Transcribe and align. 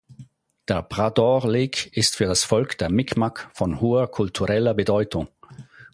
Der 0.67 0.81
Bras 0.81 1.13
d’Or 1.13 1.47
Lake 1.47 1.91
ist 1.93 2.15
für 2.15 2.25
das 2.25 2.43
Volk 2.43 2.75
der 2.79 2.89
Mi'kmaq 2.89 3.49
von 3.53 3.81
hoher 3.81 4.09
kultureller 4.09 4.73
Bedeutung. 4.73 5.27